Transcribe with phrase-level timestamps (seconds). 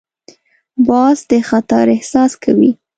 [0.87, 2.71] باز د خطر احساس کوي